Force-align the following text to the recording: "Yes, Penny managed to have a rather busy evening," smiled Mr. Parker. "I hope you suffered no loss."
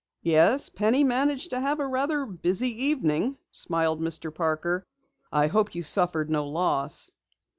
"Yes, 0.23 0.69
Penny 0.69 1.03
managed 1.03 1.51
to 1.51 1.59
have 1.59 1.79
a 1.79 1.85
rather 1.85 2.25
busy 2.25 2.85
evening," 2.85 3.37
smiled 3.51 4.01
Mr. 4.01 4.33
Parker. 4.33 4.83
"I 5.31 5.45
hope 5.45 5.75
you 5.75 5.83
suffered 5.83 6.27
no 6.27 6.47
loss." 6.47 7.11